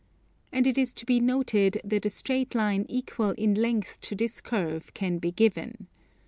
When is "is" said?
0.79-0.93